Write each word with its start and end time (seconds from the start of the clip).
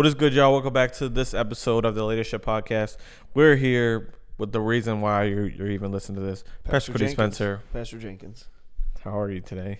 What 0.00 0.06
is 0.06 0.14
good, 0.14 0.32
y'all? 0.32 0.50
Welcome 0.50 0.72
back 0.72 0.92
to 0.92 1.10
this 1.10 1.34
episode 1.34 1.84
of 1.84 1.94
the 1.94 2.06
Leadership 2.06 2.42
Podcast. 2.42 2.96
We're 3.34 3.56
here 3.56 4.14
with 4.38 4.50
the 4.50 4.58
reason 4.62 5.02
why 5.02 5.24
you're, 5.24 5.46
you're 5.46 5.68
even 5.68 5.92
listening 5.92 6.22
to 6.22 6.26
this. 6.26 6.42
Pastor, 6.64 6.92
Cody 6.92 7.04
Jenkins. 7.04 7.16
Spencer, 7.16 7.60
Pastor 7.70 7.98
Jenkins. 7.98 8.48
how 9.04 9.20
are 9.20 9.30
you 9.30 9.42
today? 9.42 9.78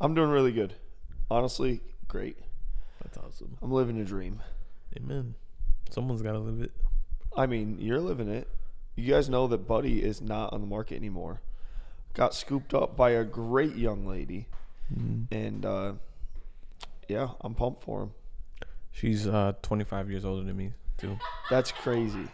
I'm 0.00 0.14
doing 0.14 0.30
really 0.30 0.52
good. 0.52 0.72
Honestly, 1.30 1.82
great. 2.08 2.38
That's 3.02 3.18
awesome. 3.18 3.58
I'm 3.60 3.70
living 3.70 4.00
a 4.00 4.06
dream. 4.06 4.40
Amen. 4.96 5.34
Someone's 5.90 6.22
got 6.22 6.32
to 6.32 6.38
live 6.38 6.62
it. 6.62 6.72
I 7.36 7.44
mean, 7.44 7.76
you're 7.78 8.00
living 8.00 8.30
it. 8.30 8.48
You 8.96 9.12
guys 9.12 9.28
know 9.28 9.46
that 9.48 9.68
Buddy 9.68 10.02
is 10.02 10.22
not 10.22 10.54
on 10.54 10.62
the 10.62 10.66
market 10.66 10.96
anymore. 10.96 11.42
Got 12.14 12.34
scooped 12.34 12.72
up 12.72 12.96
by 12.96 13.10
a 13.10 13.22
great 13.22 13.76
young 13.76 14.06
lady. 14.06 14.46
And 15.30 15.66
uh, 15.66 15.92
yeah, 17.06 17.32
I'm 17.42 17.54
pumped 17.54 17.84
for 17.84 18.04
him. 18.04 18.12
She's 18.92 19.26
uh, 19.26 19.52
25 19.62 20.10
years 20.10 20.24
older 20.24 20.44
than 20.44 20.56
me, 20.56 20.72
too. 20.98 21.18
That's 21.50 21.72
crazy. 21.72 22.28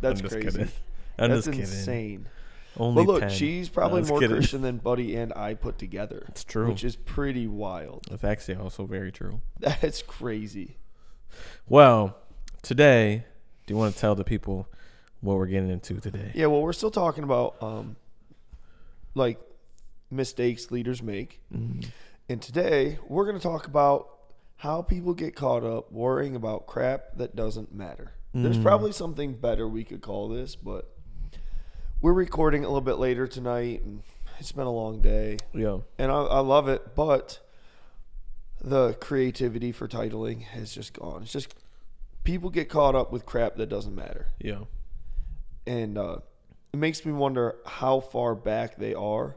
That's 0.00 0.20
I'm 0.20 0.28
just 0.28 0.32
crazy. 0.40 0.50
kidding. 0.58 0.72
I'm 1.18 1.30
That's 1.30 1.46
just 1.46 1.56
kidding. 1.58 1.60
insane. 1.70 2.28
Only 2.76 3.04
But 3.04 3.12
look, 3.12 3.20
10. 3.22 3.30
she's 3.30 3.68
probably 3.68 4.02
No, 4.02 4.08
more 4.08 4.20
kidding. 4.20 4.36
Christian 4.36 4.62
than 4.62 4.76
Buddy 4.78 5.16
and 5.16 5.32
I 5.34 5.54
put 5.54 5.78
together. 5.78 6.24
It's 6.28 6.44
true. 6.44 6.68
Which 6.68 6.84
is 6.84 6.94
pretty 6.94 7.48
wild. 7.48 8.06
It's 8.10 8.22
actually 8.22 8.54
also 8.56 8.86
very 8.86 9.10
true. 9.10 9.40
That's 9.58 10.00
crazy. 10.02 10.76
Well, 11.68 12.16
today, 12.62 13.24
do 13.66 13.74
you 13.74 13.78
want 13.78 13.94
to 13.94 14.00
tell 14.00 14.14
the 14.14 14.22
people 14.24 14.68
what 15.20 15.36
we're 15.36 15.46
getting 15.46 15.70
into 15.70 15.94
today? 16.00 16.30
Yeah, 16.34 16.46
well, 16.46 16.62
we're 16.62 16.72
still 16.72 16.92
talking 16.92 17.24
about 17.24 17.60
um, 17.60 17.96
like 19.16 19.40
mistakes 20.10 20.70
leaders 20.70 21.02
make, 21.02 21.40
Mm-hmm. 21.52 21.88
and 22.28 22.40
today 22.40 22.98
we're 23.08 23.24
going 23.24 23.36
to 23.36 23.42
talk 23.42 23.66
about 23.66 24.08
how 24.58 24.82
people 24.82 25.14
get 25.14 25.34
caught 25.36 25.64
up 25.64 25.90
worrying 25.92 26.34
about 26.36 26.66
crap 26.66 27.16
that 27.16 27.34
doesn't 27.36 27.72
matter. 27.74 28.12
There's 28.34 28.58
Mm. 28.58 28.62
probably 28.62 28.92
something 28.92 29.34
better 29.34 29.66
we 29.68 29.84
could 29.84 30.00
call 30.02 30.28
this, 30.28 30.54
but 30.56 30.94
we're 32.00 32.12
recording 32.12 32.64
a 32.64 32.68
little 32.68 32.80
bit 32.80 32.98
later 32.98 33.26
tonight, 33.26 33.82
and 33.84 34.02
it's 34.38 34.52
been 34.52 34.66
a 34.66 34.72
long 34.72 35.00
day, 35.00 35.38
Yeah. 35.52 35.78
and 35.98 36.12
I, 36.12 36.16
I 36.22 36.38
love 36.40 36.68
it, 36.68 36.94
but 36.94 37.40
the 38.60 38.94
creativity 38.94 39.72
for 39.72 39.88
titling 39.88 40.42
has 40.42 40.72
just 40.74 40.92
gone. 40.92 41.22
It's 41.22 41.32
just 41.32 41.54
people 42.24 42.50
get 42.50 42.68
caught 42.68 42.94
up 42.94 43.10
with 43.12 43.24
crap 43.24 43.56
that 43.56 43.66
doesn't 43.68 43.94
matter 43.94 44.26
Yeah. 44.40 44.64
and 45.66 45.96
uh, 45.96 46.18
it 46.72 46.76
makes 46.76 47.06
me 47.06 47.12
wonder 47.12 47.56
how 47.64 48.00
far 48.00 48.34
back 48.34 48.76
they 48.76 48.92
are 48.94 49.36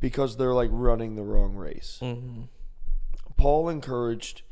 because 0.00 0.36
they're 0.36 0.54
like 0.54 0.70
running 0.72 1.16
the 1.16 1.22
wrong 1.22 1.54
race. 1.56 1.98
Mm-hmm. 2.00 2.42
Paul 3.36 3.68
encouraged 3.68 4.42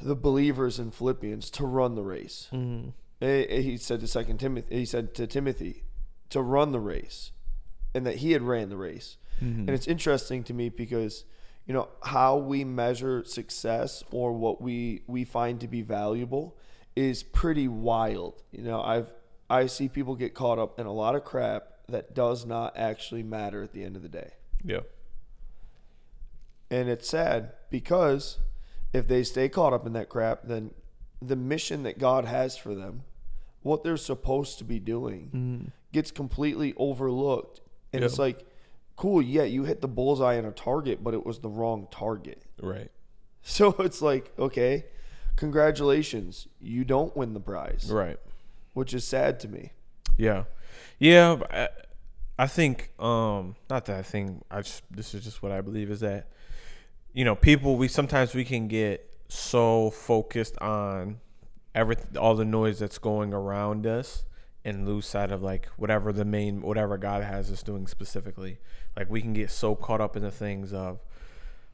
the 0.00 0.14
believers 0.16 0.78
in 0.78 0.90
Philippians 0.90 1.50
to 1.50 1.66
run 1.66 1.94
the 1.94 2.02
race. 2.02 2.48
Mm-hmm. 2.52 2.90
Eh, 3.20 3.44
eh, 3.48 3.60
He 3.60 3.76
said 3.76 4.00
to 4.00 4.06
Second 4.06 4.38
Timothy, 4.38 4.76
he 4.76 4.84
said 4.84 5.14
to 5.14 5.26
Timothy 5.26 5.84
to 6.30 6.40
run 6.42 6.72
the 6.72 6.80
race, 6.80 7.32
and 7.94 8.06
that 8.06 8.16
he 8.16 8.32
had 8.32 8.42
ran 8.42 8.68
the 8.68 8.76
race. 8.76 9.16
Mm-hmm. 9.42 9.60
And 9.60 9.70
it's 9.70 9.86
interesting 9.86 10.44
to 10.44 10.54
me 10.54 10.68
because 10.68 11.24
you 11.66 11.74
know 11.74 11.88
how 12.02 12.36
we 12.36 12.64
measure 12.64 13.24
success 13.24 14.02
or 14.10 14.32
what 14.32 14.60
we 14.60 15.02
we 15.06 15.24
find 15.24 15.60
to 15.60 15.68
be 15.68 15.82
valuable 15.82 16.56
is 16.96 17.22
pretty 17.22 17.68
wild. 17.68 18.42
You 18.52 18.62
know, 18.62 18.80
I've 18.82 19.10
I 19.50 19.66
see 19.66 19.88
people 19.88 20.14
get 20.14 20.34
caught 20.34 20.58
up 20.58 20.78
in 20.78 20.86
a 20.86 20.92
lot 20.92 21.14
of 21.14 21.24
crap 21.24 21.68
that 21.88 22.14
does 22.14 22.44
not 22.44 22.76
actually 22.76 23.22
matter 23.22 23.62
at 23.62 23.72
the 23.72 23.82
end 23.82 23.96
of 23.96 24.02
the 24.02 24.08
day. 24.08 24.32
Yeah. 24.62 24.80
And 26.70 26.88
it's 26.88 27.08
sad 27.08 27.52
because 27.70 28.38
if 28.92 29.08
they 29.08 29.22
stay 29.22 29.48
caught 29.48 29.72
up 29.72 29.86
in 29.86 29.92
that 29.94 30.08
crap, 30.08 30.42
then 30.44 30.72
the 31.20 31.36
mission 31.36 31.82
that 31.82 31.98
God 31.98 32.24
has 32.24 32.56
for 32.56 32.74
them, 32.74 33.02
what 33.62 33.82
they're 33.82 33.96
supposed 33.96 34.58
to 34.58 34.64
be 34.64 34.78
doing, 34.78 35.30
mm-hmm. 35.34 35.68
gets 35.92 36.10
completely 36.10 36.74
overlooked. 36.76 37.60
And 37.92 38.04
it's 38.04 38.18
like, 38.18 38.44
cool, 38.96 39.22
yeah, 39.22 39.44
you 39.44 39.64
hit 39.64 39.80
the 39.80 39.88
bullseye 39.88 40.36
on 40.38 40.44
a 40.44 40.52
target, 40.52 41.02
but 41.02 41.14
it 41.14 41.24
was 41.24 41.38
the 41.38 41.48
wrong 41.48 41.88
target. 41.90 42.42
Right. 42.60 42.90
So 43.40 43.70
it's 43.78 44.02
like, 44.02 44.32
okay, 44.38 44.84
congratulations, 45.36 46.48
you 46.60 46.84
don't 46.84 47.16
win 47.16 47.32
the 47.32 47.40
prize, 47.40 47.88
Right. 47.90 48.18
which 48.74 48.92
is 48.92 49.04
sad 49.06 49.40
to 49.40 49.48
me. 49.48 49.72
Yeah, 50.18 50.44
yeah. 50.98 51.36
I, 51.50 51.68
I 52.38 52.46
think, 52.46 52.92
um, 53.00 53.56
not 53.68 53.86
that 53.86 53.98
I 53.98 54.02
think. 54.02 54.44
I 54.50 54.62
just 54.62 54.82
this 54.90 55.12
is 55.12 55.24
just 55.24 55.42
what 55.42 55.50
I 55.50 55.60
believe 55.60 55.90
is 55.90 56.00
that, 56.00 56.28
you 57.12 57.24
know, 57.24 57.34
people 57.34 57.76
we 57.76 57.88
sometimes 57.88 58.34
we 58.34 58.44
can 58.44 58.68
get 58.68 59.10
so 59.28 59.90
focused 59.90 60.56
on 60.58 61.18
everything, 61.74 62.16
all 62.16 62.36
the 62.36 62.44
noise 62.44 62.78
that's 62.78 62.98
going 62.98 63.34
around 63.34 63.86
us, 63.86 64.24
and 64.64 64.86
lose 64.86 65.06
sight 65.06 65.32
of 65.32 65.42
like 65.42 65.66
whatever 65.76 66.12
the 66.12 66.24
main 66.24 66.62
whatever 66.62 66.96
God 66.96 67.24
has 67.24 67.50
us 67.50 67.62
doing 67.62 67.86
specifically. 67.86 68.58
Like 68.96 69.10
we 69.10 69.20
can 69.20 69.32
get 69.32 69.50
so 69.50 69.74
caught 69.74 70.00
up 70.00 70.16
in 70.16 70.22
the 70.22 70.30
things 70.30 70.72
of 70.72 71.00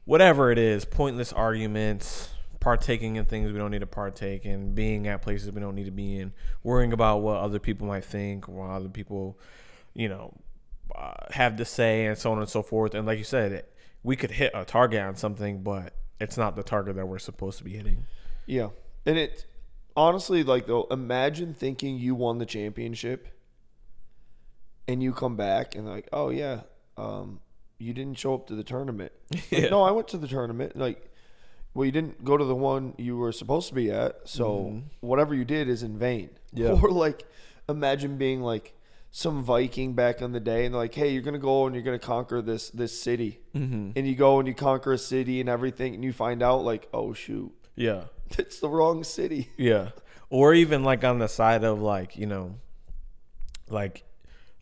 whatever 0.05 0.51
it 0.51 0.57
is, 0.57 0.83
pointless 0.85 1.31
arguments, 1.31 2.29
partaking 2.59 3.15
in 3.17 3.25
things 3.25 3.51
we 3.51 3.59
don't 3.59 3.71
need 3.71 3.79
to 3.79 3.87
partake 3.87 4.45
in, 4.45 4.73
being 4.73 5.07
at 5.07 5.21
places 5.21 5.51
we 5.51 5.61
don't 5.61 5.75
need 5.75 5.85
to 5.85 5.91
be 5.91 6.17
in, 6.17 6.33
worrying 6.63 6.93
about 6.93 7.17
what 7.17 7.37
other 7.37 7.59
people 7.59 7.85
might 7.85 8.05
think, 8.05 8.47
what 8.47 8.69
other 8.69 8.89
people, 8.89 9.37
you 9.93 10.09
know, 10.09 10.33
uh, 10.93 11.13
have 11.31 11.55
to 11.57 11.65
say, 11.65 12.05
and 12.05 12.17
so 12.17 12.31
on 12.31 12.39
and 12.39 12.49
so 12.49 12.61
forth. 12.61 12.93
And 12.93 13.05
like 13.07 13.17
you 13.17 13.23
said, 13.23 13.65
we 14.03 14.15
could 14.15 14.31
hit 14.31 14.51
a 14.53 14.65
target 14.65 15.01
on 15.01 15.15
something, 15.15 15.63
but 15.63 15.93
it's 16.19 16.37
not 16.37 16.55
the 16.55 16.63
target 16.63 16.95
that 16.95 17.07
we're 17.07 17.19
supposed 17.19 17.57
to 17.59 17.63
be 17.63 17.71
hitting. 17.71 18.05
Yeah. 18.45 18.69
And 19.05 19.17
it 19.17 19.45
honestly 19.97 20.43
like 20.43 20.67
though 20.67 20.87
imagine 20.91 21.53
thinking 21.53 21.97
you 21.97 22.13
won 22.15 22.37
the 22.37 22.45
championship 22.45 23.27
and 24.87 25.01
you 25.01 25.13
come 25.13 25.35
back 25.35 25.75
and 25.75 25.87
like, 25.87 26.07
"Oh 26.13 26.29
yeah, 26.29 26.61
um 26.97 27.39
you 27.77 27.93
didn't 27.93 28.17
show 28.17 28.33
up 28.35 28.47
to 28.47 28.55
the 28.55 28.63
tournament." 28.63 29.11
Like, 29.31 29.51
Yeah. 29.51 29.69
no, 29.69 29.83
I 29.83 29.91
went 29.91 30.07
to 30.09 30.17
the 30.17 30.27
tournament. 30.27 30.75
Like 30.77 31.11
well, 31.73 31.85
you 31.85 31.91
didn't 31.91 32.23
go 32.23 32.37
to 32.37 32.45
the 32.45 32.55
one 32.55 32.93
you 32.97 33.17
were 33.17 33.31
supposed 33.33 33.67
to 33.69 33.75
be 33.75 33.91
at, 33.91 34.21
so 34.29 34.81
whatever 35.01 35.35
you 35.35 35.43
did 35.43 35.67
is 35.67 35.83
in 35.83 35.97
vain. 35.97 36.29
Yeah. 36.53 36.69
Or 36.81 36.89
like 36.91 37.25
imagine 37.67 38.17
being 38.17 38.41
like 38.41 38.73
some 39.17 39.41
Viking 39.43 39.93
back 39.93 40.21
in 40.21 40.33
the 40.33 40.41
day, 40.41 40.65
and 40.65 40.73
they're 40.73 40.81
like, 40.81 40.93
"Hey, 40.93 41.13
you're 41.13 41.21
gonna 41.21 41.37
go 41.39 41.65
and 41.65 41.73
you're 41.73 41.85
gonna 41.85 41.97
conquer 41.97 42.41
this 42.41 42.69
this 42.71 42.99
city," 42.99 43.39
Mm-hmm. 43.55 43.91
and 43.95 44.05
you 44.05 44.13
go 44.13 44.39
and 44.39 44.47
you 44.47 44.53
conquer 44.53 44.91
a 44.91 44.97
city 44.97 45.39
and 45.39 45.47
everything, 45.47 45.95
and 45.95 46.03
you 46.03 46.11
find 46.11 46.43
out 46.43 46.65
like, 46.65 46.89
"Oh 46.93 47.13
shoot, 47.13 47.53
Yeah. 47.77 48.03
it's 48.37 48.59
the 48.59 48.67
wrong 48.67 49.05
city." 49.05 49.51
Yeah. 49.55 49.91
Or 50.29 50.53
even 50.53 50.83
like 50.83 51.05
on 51.05 51.19
the 51.19 51.27
side 51.29 51.63
of 51.63 51.81
like, 51.81 52.17
you 52.17 52.25
know, 52.25 52.55
like 53.69 54.03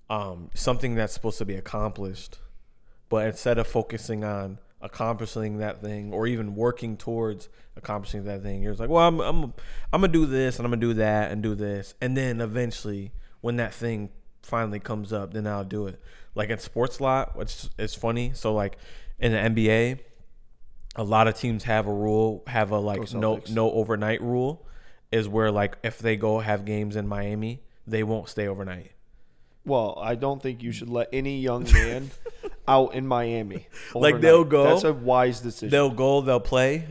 um 0.08 0.52
something 0.53 0.94
that's 0.94 1.13
supposed 1.13 1.40
to 1.40 1.46
be 1.46 1.56
accomplished, 1.56 2.38
but 3.09 3.25
instead 3.25 3.58
of 3.58 3.66
focusing 3.66 4.24
on 4.24 4.59
accomplishing 4.81 5.58
that 5.58 5.81
thing 5.81 6.13
or 6.13 6.28
even 6.28 6.53
working 6.56 6.96
towards 6.96 7.50
accomplishing 7.75 8.25
that 8.25 8.44
thing, 8.44 8.62
you're 8.62 8.74
just 8.74 8.80
like, 8.81 8.90
well, 8.92 9.08
I'm 9.08 9.19
I'm 9.19 9.44
I'm 9.92 10.02
gonna 10.02 10.09
do 10.09 10.28
this 10.28 10.58
and 10.59 10.66
I'm 10.68 10.72
gonna 10.72 10.81
do 10.81 10.94
that 10.94 11.31
and 11.31 11.42
do 11.42 11.56
this, 11.56 11.96
and 12.00 12.16
then 12.16 12.40
eventually 12.40 13.13
when 13.42 13.56
that 13.56 13.74
thing 13.74 14.12
finally 14.44 14.80
comes 14.80 15.12
up, 15.12 15.34
then 15.34 15.48
I'll 15.48 15.64
do 15.64 15.88
it. 15.88 16.00
Like 16.36 16.50
in 16.50 16.59
sports 16.59 17.00
a 17.00 17.04
lot, 17.04 17.36
which 17.36 17.68
is 17.78 17.96
funny. 17.96 18.31
So 18.36 18.54
like 18.54 18.78
in 19.20 19.31
the 19.31 19.38
NBA, 19.38 20.00
a 20.96 21.04
lot 21.04 21.28
of 21.28 21.36
teams 21.38 21.64
have 21.64 21.88
a 21.88 21.94
rule, 21.94 22.44
have 22.48 22.72
a 22.72 22.78
like 22.78 23.12
no 23.13 23.42
no 23.50 23.72
overnight 23.72 24.22
rule, 24.22 24.66
is 25.12 25.28
where 25.28 25.51
like 25.51 25.78
if 25.84 26.00
they 26.00 26.16
go 26.16 26.40
have 26.40 26.66
games 26.66 26.95
in 26.95 27.07
Miami, 27.07 27.62
they 27.88 28.04
won't 28.04 28.30
stay 28.30 28.48
overnight. 28.48 28.92
Well, 29.66 29.98
I 30.01 30.16
don't 30.16 30.42
think 30.42 30.62
you 30.62 30.72
should 30.74 30.90
let 30.90 31.07
any 31.13 31.40
young 31.40 31.63
man 31.72 32.12
out 32.68 32.94
in 32.95 33.07
Miami. 33.07 33.68
Like, 33.95 34.19
they'll 34.19 34.44
go- 34.44 34.66
That's 34.66 34.84
a 34.84 34.92
wise 34.94 35.40
decision. 35.40 35.69
They'll 35.69 35.90
go, 35.90 36.19
they'll 36.22 36.42
play. 36.42 36.86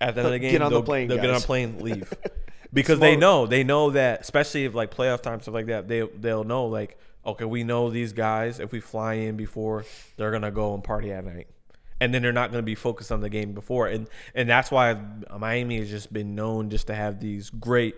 At 0.00 0.14
the 0.14 0.20
end 0.20 0.26
of 0.28 0.32
the 0.32 0.38
game, 0.38 0.52
Get 0.52 0.62
on 0.62 0.72
the 0.72 0.82
plane, 0.82 1.08
they'll 1.08 1.18
get 1.18 1.30
on 1.30 1.36
a 1.36 1.40
plane, 1.40 1.78
leave, 1.80 2.14
because 2.72 3.00
they 3.00 3.16
know 3.16 3.46
they 3.46 3.64
know 3.64 3.90
that, 3.90 4.20
especially 4.20 4.64
if 4.64 4.74
like 4.74 4.94
playoff 4.94 5.22
time 5.22 5.40
stuff 5.40 5.54
like 5.54 5.66
that, 5.66 5.88
they 5.88 6.02
they'll 6.02 6.44
know 6.44 6.66
like 6.66 6.98
okay, 7.24 7.44
we 7.44 7.64
know 7.64 7.90
these 7.90 8.12
guys. 8.12 8.60
If 8.60 8.72
we 8.72 8.80
fly 8.80 9.14
in 9.14 9.36
before, 9.36 9.84
they're 10.16 10.30
gonna 10.30 10.50
go 10.50 10.74
and 10.74 10.82
party 10.82 11.12
at 11.12 11.24
night, 11.24 11.48
and 12.00 12.14
then 12.14 12.22
they're 12.22 12.32
not 12.32 12.50
gonna 12.50 12.62
be 12.62 12.74
focused 12.74 13.12
on 13.12 13.20
the 13.20 13.28
game 13.28 13.52
before, 13.52 13.88
and 13.88 14.08
and 14.34 14.48
that's 14.48 14.70
why 14.70 14.96
Miami 15.38 15.78
has 15.78 15.90
just 15.90 16.12
been 16.12 16.34
known 16.34 16.70
just 16.70 16.86
to 16.86 16.94
have 16.94 17.20
these 17.20 17.50
great, 17.50 17.96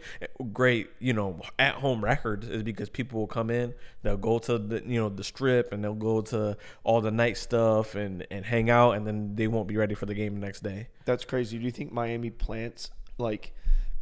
great 0.52 0.90
you 0.98 1.12
know 1.12 1.40
at 1.58 1.74
home 1.74 2.02
records 2.02 2.48
is 2.48 2.62
because 2.62 2.88
people 2.88 3.20
will 3.20 3.26
come 3.26 3.50
in, 3.50 3.74
they'll 4.02 4.16
go 4.16 4.38
to 4.40 4.58
the 4.58 4.82
you 4.84 4.98
know 4.98 5.08
the 5.08 5.24
strip 5.24 5.72
and 5.72 5.84
they'll 5.84 5.94
go 5.94 6.20
to 6.22 6.56
all 6.84 7.00
the 7.00 7.10
night 7.10 7.36
stuff 7.36 7.94
and 7.94 8.26
and 8.30 8.44
hang 8.44 8.70
out, 8.70 8.92
and 8.92 9.06
then 9.06 9.34
they 9.36 9.46
won't 9.46 9.68
be 9.68 9.76
ready 9.76 9.94
for 9.94 10.06
the 10.06 10.14
game 10.14 10.34
the 10.34 10.40
next 10.46 10.62
day. 10.62 10.88
That's 11.04 11.24
crazy. 11.24 11.58
Do 11.58 11.64
you 11.64 11.70
think 11.70 11.92
Miami 11.92 12.30
plants 12.30 12.90
like 13.18 13.52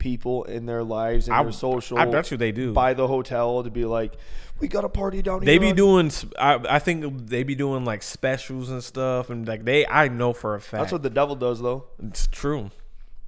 people 0.01 0.43
in 0.45 0.67
their 0.67 0.83
lives 0.83 1.29
and 1.29 1.37
I- 1.37 1.43
their 1.45 1.53
social? 1.53 1.97
I 1.99 2.07
bet 2.07 2.31
you 2.33 2.37
they 2.37 2.51
do. 2.51 2.73
By 2.73 2.95
the 2.95 3.07
hotel 3.07 3.63
to 3.63 3.71
be 3.71 3.85
like, 3.85 4.15
we 4.59 4.67
got 4.67 4.85
a 4.85 4.89
party 4.89 5.23
down 5.23 5.41
They 5.45 5.53
here. 5.53 5.61
They 5.61 5.65
be 5.67 5.71
on-" 5.71 5.77
doing. 6.09 6.11
I, 6.39 6.79
think 6.81 7.27
they 7.29 7.45
be 7.45 7.55
doing 7.55 7.85
like 7.85 8.03
specials 8.03 8.71
and 8.71 8.83
stuff, 8.83 9.31
and 9.31 9.47
like 9.47 9.65
they. 9.65 9.87
I 9.87 10.09
know 10.09 10.33
for 10.33 10.57
a 10.57 10.61
fact. 10.61 10.81
That's 10.83 10.93
what 10.93 11.03
the 11.03 11.11
devil 11.11 11.37
does, 11.37 11.63
though. 11.63 11.85
it's 12.03 12.27
true. 12.27 12.71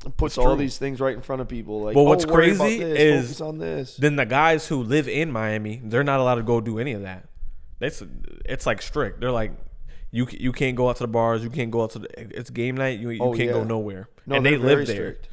It 0.05 0.17
puts 0.17 0.33
It's 0.35 0.39
all 0.39 0.57
true. 0.57 0.65
these 0.65 0.79
things 0.79 1.01
right 1.01 1.15
in 1.15 1.23
front 1.23 1.41
of 1.43 1.47
people. 1.49 1.83
Like, 1.83 1.95
But 1.95 2.03
what's 2.03 2.25
oh, 2.25 2.33
crazy 2.33 2.79
this, 2.79 2.99
is 2.99 3.25
focus 3.27 3.41
on 3.41 3.59
this. 3.59 3.97
Then 3.97 4.17
the 4.17 4.27
guys 4.27 4.67
who 4.67 4.83
live 4.83 5.07
in 5.09 5.31
Miami, 5.31 5.81
they're 5.85 6.03
not 6.03 6.19
allowed 6.19 6.35
to 6.35 6.43
go 6.43 6.61
do 6.61 6.81
any 6.81 6.93
of 6.93 7.03
that. 7.03 7.29
It's 7.81 8.03
it's 8.45 8.67
like 8.67 8.83
strict. 8.83 9.21
They're 9.21 9.31
like, 9.31 9.53
you 10.11 10.27
you 10.31 10.51
can't 10.53 10.77
go 10.77 10.89
out 10.91 10.97
to 10.97 11.05
the 11.05 11.09
bars. 11.09 11.43
You 11.45 11.51
can't 11.51 11.71
go 11.71 11.83
out 11.85 11.91
to 11.93 12.01
the. 12.01 12.09
It's 12.37 12.51
game 12.51 12.77
night. 12.77 12.99
You, 12.99 13.11
you 13.11 13.23
Oh, 13.23 13.33
can't 13.33 13.53
go 13.53 13.63
nowhere. 13.65 14.09
No, 14.27 14.37
and 14.37 14.45
they're 14.47 14.59
live 14.59 14.87
there. 14.87 14.97
strict. 14.97 15.29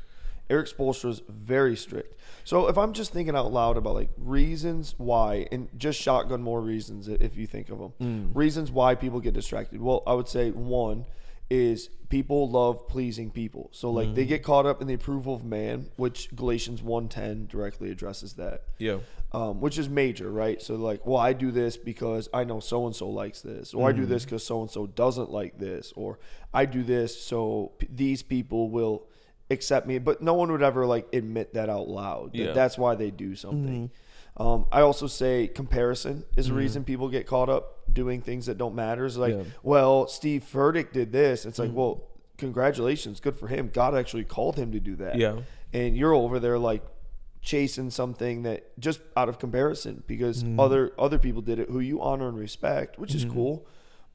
Erik 0.49 0.67
Spoelstra's 0.67 1.21
very 1.29 1.75
strict. 1.75 2.19
So 2.43 2.67
if 2.67 2.77
I'm 2.77 2.93
just 2.93 3.11
thinking 3.13 3.35
out 3.35 3.51
loud 3.51 3.77
about 3.77 3.93
like 3.93 4.09
reasons 4.17 4.95
why, 4.97 5.47
and 5.51 5.67
just 5.77 5.99
shotgun 6.01 6.41
more 6.41 6.61
reasons 6.61 7.07
if 7.07 7.37
you 7.37 7.45
think 7.45 7.69
of 7.69 7.79
them, 7.79 7.93
Mm. 8.01 8.35
reasons 8.35 8.71
why 8.71 8.95
people 8.95 9.19
get 9.19 9.33
distracted. 9.33 9.81
Well, 9.81 10.01
I 10.07 10.13
would 10.13 10.27
say 10.27 10.49
one 10.51 11.05
is 11.51 11.89
people 12.09 12.49
love 12.49 12.87
pleasing 12.87 13.29
people. 13.31 13.69
So 13.71 13.91
like 13.91 14.09
Mm. 14.09 14.15
they 14.15 14.25
get 14.25 14.43
caught 14.43 14.65
up 14.65 14.81
in 14.81 14.87
the 14.87 14.93
approval 14.95 15.33
of 15.35 15.43
man, 15.43 15.89
which 15.95 16.35
Galatians 16.35 16.81
1:10 16.81 17.47
directly 17.47 17.91
addresses 17.91 18.33
that. 18.33 18.63
Yeah. 18.79 18.99
Um, 19.31 19.61
which 19.61 19.77
is 19.77 19.87
major, 19.89 20.31
right? 20.31 20.59
So 20.59 20.75
like, 20.75 21.05
well, 21.05 21.17
I 21.17 21.33
do 21.33 21.51
this 21.51 21.77
because 21.77 22.29
I 22.33 22.43
know 22.43 22.59
so 22.59 22.87
and 22.87 22.95
so 22.95 23.07
likes 23.09 23.41
this, 23.41 23.75
or 23.75 23.87
I 23.87 23.91
do 23.91 24.01
Mm-hmm. 24.01 24.09
this 24.11 24.25
because 24.25 24.43
so 24.43 24.61
and 24.61 24.71
so 24.71 24.87
doesn't 24.87 25.31
like 25.31 25.59
this, 25.59 25.93
or 25.95 26.17
I 26.51 26.65
do 26.65 26.81
this 26.83 27.19
so 27.19 27.73
p- 27.77 27.87
these 27.93 28.23
people 28.23 28.69
will 28.71 29.03
accept 29.49 29.87
me. 29.87 29.97
But 29.99 30.21
no 30.21 30.33
one 30.33 30.51
would 30.51 30.63
ever 30.63 30.85
like 30.85 31.07
admit 31.13 31.53
that 31.55 31.69
out 31.69 31.87
loud. 31.87 32.31
Yeah. 32.35 32.45
Mm-hmm. 32.47 32.55
That's 32.55 32.77
why 32.77 32.95
they 32.95 33.11
do 33.11 33.35
something. 33.35 33.91
Um, 34.37 34.65
I 34.71 34.81
also 34.81 35.07
say 35.07 35.47
comparison 35.47 36.23
is 36.37 36.47
a 36.49 36.53
reason 36.53 36.83
people 36.85 37.09
get 37.09 37.27
caught 37.27 37.49
up 37.49 37.79
doing 37.91 38.21
things 38.21 38.45
that 38.45 38.57
don't 38.57 38.75
matter. 38.75 39.05
It's 39.05 39.17
like, 39.17 39.33
Yeah. 39.33 39.39
Mm-hmm. 39.39 39.49
well, 39.63 40.07
Steve 40.07 40.45
Furtick 40.49 40.93
did 40.93 41.11
this. 41.11 41.45
It's 41.45 41.59
like, 41.59 41.71
well, 41.73 42.03
congratulations, 42.37 43.19
good 43.19 43.35
for 43.35 43.47
him. 43.47 43.69
God 43.73 43.95
actually 43.95 44.23
called 44.23 44.55
him 44.55 44.71
to 44.71 44.79
do 44.79 44.95
that 44.97 45.17
Yeah. 45.17 45.39
and 45.73 45.95
you're 45.97 46.13
over 46.13 46.39
there 46.39 46.57
like 46.57 46.83
chasing 47.41 47.89
something 47.89 48.43
that 48.43 48.77
just 48.79 49.01
out 49.17 49.29
of 49.29 49.39
comparison 49.39 50.03
because 50.07 50.43
Mm-hmm. 50.43 50.59
other 50.59 50.91
other 50.97 51.17
people 51.17 51.41
did 51.41 51.59
it 51.59 51.69
who 51.69 51.79
you 51.79 52.01
honor 52.01 52.27
and 52.29 52.37
respect, 52.37 52.97
which 52.99 53.13
is 53.15 53.25
cool, 53.25 53.65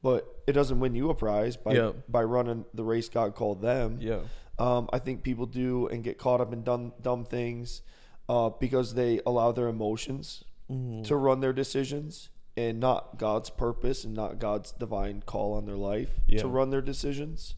but 0.01 0.41
it 0.47 0.53
doesn't 0.53 0.79
win 0.79 0.95
you 0.95 1.09
a 1.09 1.15
prize 1.15 1.55
by 1.57 1.73
Yeah. 1.73 1.91
by 2.09 2.23
running 2.23 2.65
the 2.73 2.83
race 2.83 3.09
God 3.09 3.35
called 3.35 3.61
them. 3.61 3.97
Yeah. 4.01 4.19
Um, 4.57 4.89
I 4.93 4.99
think 4.99 5.21
people 5.23 5.45
do 5.45 5.87
and 5.87 6.03
get 6.03 6.17
caught 6.17 6.39
up 6.41 6.53
in 6.53 6.63
dumb 6.63 6.93
dumb 7.01 7.25
things 7.25 7.81
uh, 8.29 8.49
because 8.49 8.93
they 8.93 9.19
allow 9.25 9.51
their 9.51 9.67
emotions 9.67 10.43
Mm-hmm. 10.71 11.03
to 11.03 11.15
run 11.15 11.41
their 11.41 11.53
decisions 11.53 12.29
and 12.57 12.79
not 12.79 13.19
God's 13.19 13.51
purpose 13.51 14.03
and 14.03 14.15
not 14.15 14.39
God's 14.39 14.71
divine 14.71 15.21
call 15.23 15.53
on 15.53 15.65
their 15.67 15.75
life 15.75 16.09
Yeah. 16.27 16.39
to 16.39 16.47
run 16.47 16.71
their 16.71 16.81
decisions. 16.81 17.53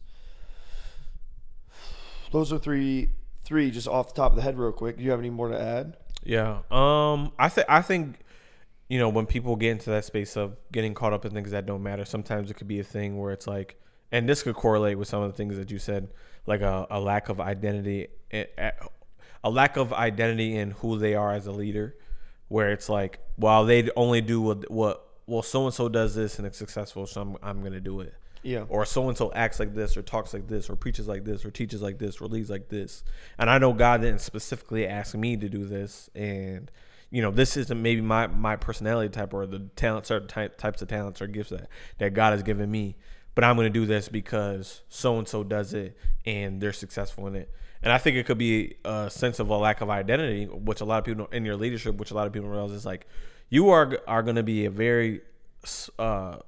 Those 2.32 2.52
are 2.52 2.58
three 2.58 3.10
three 3.44 3.70
just 3.70 3.88
off 3.88 4.08
the 4.08 4.14
top 4.20 4.32
of 4.32 4.36
the 4.36 4.42
head 4.42 4.58
real 4.58 4.72
quick. 4.72 4.98
Do 4.98 5.04
you 5.04 5.10
have 5.10 5.20
any 5.20 5.30
more 5.30 5.48
to 5.48 5.58
add? 5.58 5.96
Yeah. 6.22 6.58
Um. 6.70 7.32
I 7.38 7.48
think. 7.48 7.66
I 7.70 7.80
think. 7.82 8.18
You 8.90 8.98
know, 8.98 9.08
when 9.10 9.26
people 9.26 9.54
get 9.56 9.70
into 9.72 9.90
that 9.90 10.04
space 10.06 10.34
of 10.36 10.56
getting 10.72 10.94
caught 10.94 11.12
up 11.12 11.24
in 11.26 11.32
things 11.32 11.50
that 11.50 11.66
don't 11.66 11.82
matter, 11.82 12.04
sometimes 12.06 12.50
it 12.50 12.54
could 12.54 12.68
be 12.68 12.80
a 12.80 12.84
thing 12.84 13.18
where 13.18 13.32
it's 13.32 13.46
like, 13.46 13.78
and 14.10 14.28
this 14.28 14.42
could 14.42 14.54
correlate 14.54 14.98
with 14.98 15.08
some 15.08 15.22
of 15.22 15.30
the 15.30 15.36
things 15.36 15.56
that 15.56 15.70
you 15.70 15.78
said, 15.78 16.08
like 16.46 16.60
a, 16.60 16.86
a 16.90 17.00
lack 17.00 17.28
of 17.28 17.40
identity, 17.40 18.08
a 18.32 18.72
a 19.44 19.50
lack 19.50 19.76
of 19.76 19.92
identity 19.92 20.56
in 20.56 20.72
who 20.72 20.98
they 20.98 21.14
are 21.14 21.32
as 21.32 21.46
a 21.46 21.52
leader, 21.52 21.96
where 22.48 22.72
it's 22.72 22.88
like, 22.88 23.20
well, 23.36 23.64
they 23.64 23.88
only 23.96 24.20
do 24.20 24.40
what 24.40 24.70
what 24.70 25.04
well, 25.26 25.42
so 25.42 25.66
and 25.66 25.74
so 25.74 25.88
does 25.88 26.14
this 26.14 26.38
and 26.38 26.46
it's 26.46 26.58
successful, 26.58 27.06
so 27.06 27.20
I'm 27.20 27.36
I'm 27.42 27.62
gonna 27.62 27.80
do 27.80 28.00
it. 28.00 28.14
Yeah. 28.44 28.64
or 28.68 28.84
so 28.86 29.08
and 29.08 29.18
so 29.18 29.32
acts 29.32 29.58
like 29.58 29.74
this, 29.74 29.96
or 29.96 30.02
talks 30.02 30.32
like 30.32 30.46
this, 30.48 30.70
or 30.70 30.76
preaches 30.76 31.08
like 31.08 31.24
this, 31.24 31.44
or 31.44 31.50
teaches 31.50 31.82
like 31.82 31.98
this, 31.98 32.20
or 32.20 32.26
leads 32.26 32.48
like 32.48 32.68
this. 32.68 33.02
And 33.36 33.50
I 33.50 33.58
know 33.58 33.72
God 33.72 34.00
didn't 34.00 34.20
specifically 34.20 34.86
ask 34.86 35.14
me 35.14 35.36
to 35.36 35.48
do 35.48 35.66
this, 35.66 36.08
and 36.14 36.70
you 37.10 37.20
know 37.20 37.30
this 37.30 37.56
isn't 37.56 37.80
maybe 37.82 38.00
my 38.00 38.26
my 38.26 38.56
personality 38.56 39.08
type 39.08 39.34
or 39.34 39.46
the 39.46 39.68
talent 39.76 40.06
certain 40.06 40.28
type, 40.28 40.56
types 40.56 40.82
of 40.82 40.88
talents 40.88 41.20
or 41.20 41.26
gifts 41.26 41.50
that 41.50 41.68
that 41.98 42.14
God 42.14 42.32
has 42.32 42.42
given 42.42 42.70
me. 42.70 42.96
But 43.38 43.44
I'm 43.44 43.54
gonna 43.54 43.70
do 43.70 43.86
this 43.86 44.08
because 44.08 44.82
so 44.88 45.16
and 45.16 45.28
so 45.28 45.44
does 45.44 45.72
it, 45.72 45.96
and 46.26 46.60
they're 46.60 46.72
successful 46.72 47.28
in 47.28 47.36
it. 47.36 47.48
And 47.84 47.92
I 47.92 47.98
think 47.98 48.16
it 48.16 48.26
could 48.26 48.36
be 48.36 48.78
a 48.84 49.08
sense 49.08 49.38
of 49.38 49.48
a 49.48 49.56
lack 49.56 49.80
of 49.80 49.88
identity, 49.88 50.46
which 50.46 50.80
a 50.80 50.84
lot 50.84 50.98
of 50.98 51.04
people 51.04 51.28
in 51.30 51.44
your 51.44 51.54
leadership, 51.54 51.98
which 51.98 52.10
a 52.10 52.14
lot 52.14 52.26
of 52.26 52.32
people 52.32 52.48
realize 52.48 52.72
is 52.72 52.84
like 52.84 53.06
you 53.48 53.68
are 53.68 54.00
are 54.08 54.24
going 54.24 54.34
to 54.34 54.42
be 54.42 54.64
a 54.64 54.70
very 54.70 55.20
uh, 56.00 56.38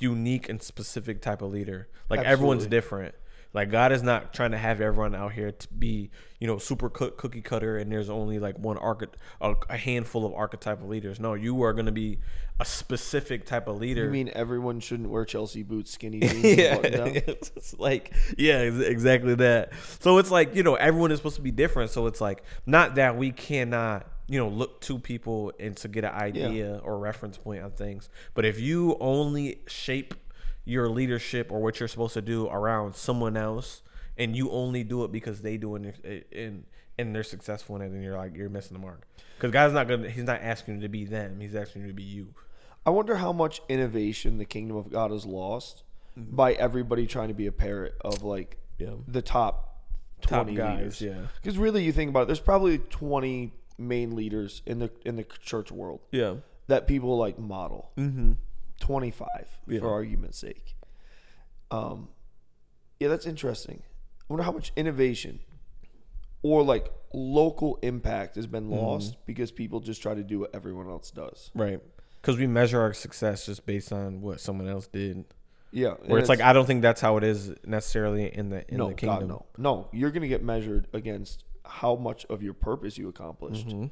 unique 0.00 0.48
and 0.48 0.60
specific 0.60 1.22
type 1.22 1.40
of 1.40 1.52
leader. 1.52 1.86
Like 2.08 2.18
everyone's 2.26 2.66
different. 2.66 3.14
Like 3.52 3.70
God 3.70 3.90
is 3.90 4.02
not 4.02 4.32
trying 4.32 4.52
to 4.52 4.58
have 4.58 4.80
everyone 4.80 5.14
out 5.14 5.32
here 5.32 5.50
to 5.50 5.68
be, 5.68 6.10
you 6.38 6.46
know, 6.46 6.58
super 6.58 6.88
cook, 6.88 7.18
cookie 7.18 7.40
cutter, 7.40 7.78
and 7.78 7.90
there's 7.90 8.08
only 8.08 8.38
like 8.38 8.58
one 8.58 8.78
arch, 8.78 9.02
a, 9.40 9.54
a 9.68 9.76
handful 9.76 10.24
of 10.24 10.32
archetypal 10.34 10.86
leaders. 10.86 11.18
No, 11.18 11.34
you 11.34 11.60
are 11.62 11.72
going 11.72 11.86
to 11.86 11.92
be 11.92 12.18
a 12.60 12.64
specific 12.64 13.46
type 13.46 13.66
of 13.66 13.78
leader. 13.78 14.04
You 14.04 14.10
mean 14.10 14.30
everyone 14.34 14.78
shouldn't 14.78 15.08
wear 15.08 15.24
Chelsea 15.24 15.64
boots, 15.64 15.90
skinny 15.90 16.20
jeans, 16.20 16.44
yeah, 16.44 16.76
it's 16.82 17.50
it's 17.56 17.78
like 17.78 18.14
yeah, 18.38 18.60
exactly 18.60 19.34
that. 19.36 19.72
So 19.98 20.18
it's 20.18 20.30
like 20.30 20.54
you 20.54 20.62
know 20.62 20.76
everyone 20.76 21.10
is 21.10 21.18
supposed 21.18 21.36
to 21.36 21.42
be 21.42 21.50
different. 21.50 21.90
So 21.90 22.06
it's 22.06 22.20
like 22.20 22.44
not 22.66 22.94
that 22.96 23.16
we 23.16 23.32
cannot 23.32 24.06
you 24.28 24.38
know 24.38 24.48
look 24.48 24.80
to 24.82 24.98
people 24.98 25.52
and 25.58 25.76
to 25.78 25.88
get 25.88 26.04
an 26.04 26.12
idea 26.12 26.80
or 26.84 26.98
reference 26.98 27.36
point 27.36 27.64
on 27.64 27.72
things, 27.72 28.08
but 28.34 28.44
if 28.44 28.60
you 28.60 28.96
only 29.00 29.58
shape 29.66 30.14
your 30.70 30.88
leadership 30.88 31.50
or 31.50 31.60
what 31.60 31.80
you're 31.80 31.88
supposed 31.88 32.14
to 32.14 32.22
do 32.22 32.46
around 32.48 32.94
someone 32.94 33.36
else, 33.36 33.82
and 34.16 34.36
you 34.36 34.50
only 34.50 34.84
do 34.84 35.04
it 35.04 35.12
because 35.12 35.42
they 35.42 35.56
do 35.56 35.74
it 35.76 36.26
and 36.32 36.64
and 36.98 37.14
they're 37.14 37.22
successful 37.22 37.76
in 37.76 37.82
it, 37.82 37.86
and 37.92 38.02
you're 38.02 38.16
like 38.16 38.36
you're 38.36 38.48
missing 38.50 38.74
the 38.76 38.82
mark. 38.82 39.06
Because 39.36 39.52
God's 39.52 39.74
not 39.74 39.88
gonna, 39.88 40.08
He's 40.10 40.24
not 40.24 40.40
asking 40.42 40.76
you 40.76 40.80
to 40.82 40.88
be 40.88 41.04
them. 41.04 41.40
He's 41.40 41.54
asking 41.54 41.82
you 41.82 41.88
to 41.88 41.94
be 41.94 42.02
you. 42.02 42.34
I 42.86 42.90
wonder 42.90 43.16
how 43.16 43.32
much 43.32 43.60
innovation 43.68 44.38
the 44.38 44.44
kingdom 44.44 44.76
of 44.76 44.90
God 44.90 45.10
has 45.10 45.24
lost 45.26 45.82
by 46.16 46.52
everybody 46.54 47.06
trying 47.06 47.28
to 47.28 47.34
be 47.34 47.46
a 47.46 47.52
parrot 47.52 47.94
of 48.02 48.22
like 48.22 48.58
Yeah. 48.78 48.94
the 49.08 49.22
top 49.22 49.66
Top 50.20 50.44
twenty 50.44 50.56
guys, 50.56 50.76
leaders. 50.76 51.00
yeah. 51.00 51.26
Because 51.42 51.56
really, 51.58 51.82
you 51.82 51.92
think 51.92 52.10
about 52.10 52.22
it, 52.22 52.26
there's 52.26 52.40
probably 52.40 52.78
twenty 52.78 53.54
main 53.78 54.14
leaders 54.14 54.60
in 54.66 54.78
the 54.78 54.90
in 55.06 55.16
the 55.16 55.24
church 55.24 55.72
world 55.72 56.00
Yeah. 56.12 56.34
that 56.66 56.86
people 56.86 57.16
like 57.16 57.38
model. 57.38 57.90
Mm-hmm. 57.96 58.32
Twenty 58.80 59.12
five 59.12 59.46
Yeah. 59.68 59.80
for 59.80 59.90
argument's 59.90 60.38
sake. 60.38 60.74
Um, 61.70 62.08
yeah, 62.98 63.08
that's 63.08 63.26
interesting. 63.26 63.82
I 64.22 64.24
wonder 64.28 64.42
how 64.42 64.52
much 64.52 64.72
innovation 64.74 65.38
or 66.42 66.62
like 66.62 66.90
local 67.12 67.78
impact 67.82 68.36
has 68.36 68.46
been 68.46 68.70
lost 68.70 69.16
because 69.26 69.52
people 69.52 69.80
just 69.80 70.02
try 70.02 70.14
to 70.14 70.22
do 70.22 70.40
what 70.40 70.54
everyone 70.54 70.88
else 70.88 71.10
does. 71.10 71.50
Right. 71.54 71.80
Because 72.20 72.38
we 72.38 72.46
measure 72.46 72.80
our 72.80 72.92
success 72.92 73.46
just 73.46 73.64
based 73.66 73.92
on 73.92 74.20
what 74.20 74.40
someone 74.40 74.68
else 74.68 74.86
did. 74.86 75.24
Yeah, 75.72 75.94
Where 76.06 76.18
it's 76.18 76.28
like 76.28 76.40
I 76.40 76.52
don't 76.52 76.66
think 76.66 76.82
that's 76.82 77.00
how 77.00 77.16
it 77.16 77.22
is 77.24 77.52
necessarily 77.64 78.26
in 78.26 78.50
the 78.50 78.68
in 78.68 78.78
no, 78.78 78.88
the 78.88 78.94
kingdom. 78.94 79.28
God, 79.28 79.28
no, 79.28 79.46
no. 79.56 79.88
You're 79.92 80.10
gonna 80.10 80.26
get 80.26 80.42
measured 80.42 80.88
against 80.92 81.44
how 81.64 81.94
much 81.94 82.26
of 82.26 82.42
your 82.42 82.54
purpose 82.54 82.98
you 82.98 83.08
accomplished. 83.08 83.68
Mm-hmm. 83.68 83.86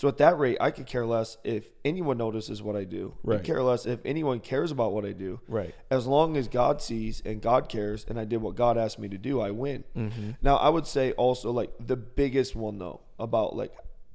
So 0.00 0.08
at 0.08 0.16
that 0.16 0.38
rate, 0.38 0.56
I 0.62 0.70
could 0.70 0.86
care 0.86 1.04
less 1.04 1.36
if 1.44 1.72
anyone 1.84 2.16
notices 2.16 2.62
what 2.62 2.74
I 2.74 2.84
do. 2.84 3.12
I 3.22 3.32
Right. 3.32 3.44
care 3.44 3.62
less 3.62 3.84
if 3.84 4.00
anyone 4.06 4.40
cares 4.40 4.70
about 4.70 4.94
what 4.94 5.04
I 5.04 5.12
do. 5.12 5.40
Right. 5.46 5.74
As 5.90 6.06
long 6.06 6.38
as 6.38 6.48
God 6.48 6.80
sees 6.80 7.20
and 7.22 7.42
God 7.42 7.68
cares, 7.68 8.06
and 8.08 8.18
I 8.18 8.24
did 8.24 8.38
what 8.38 8.54
God 8.54 8.78
asked 8.78 8.98
me 8.98 9.10
to 9.10 9.18
do, 9.18 9.42
I 9.42 9.50
win. 9.50 9.84
Mm-hmm. 9.94 10.30
Now, 10.40 10.56
I 10.56 10.70
would 10.70 10.86
say 10.86 11.12
also 11.12 11.50
like 11.50 11.72
the 11.78 11.96
biggest 11.96 12.56
one 12.56 12.78
though 12.78 13.02
about 13.18 13.54
like 13.54 13.74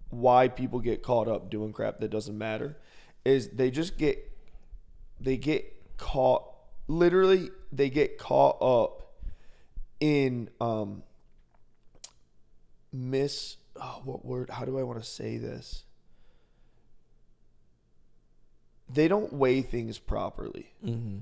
why 0.09 0.47
people 0.47 0.79
get 0.79 1.03
caught 1.03 1.27
up 1.27 1.51
doing 1.51 1.71
crap 1.71 1.99
that 1.99 2.09
doesn't 2.09 2.35
matter 2.35 2.77
is 3.23 3.49
they 3.49 3.69
just 3.69 3.95
get 3.99 4.17
they 5.19 5.37
get 5.37 5.71
caught 5.97 6.51
literally 6.87 7.51
they 7.71 7.91
get 7.91 8.17
caught 8.17 8.59
up 8.59 9.13
in 9.99 10.49
um 10.59 11.03
miss 12.91 13.57
oh, 13.81 14.01
what 14.03 14.25
word 14.25 14.49
how 14.49 14.65
do 14.65 14.77
I 14.79 14.83
want 14.83 14.99
to 15.01 15.05
say 15.09 15.37
this 15.37 15.83
they 18.89 19.07
don't 19.07 19.33
weigh 19.33 19.61
things 19.61 19.97
properly 19.97 20.67
Mm-hmm. 20.85 21.17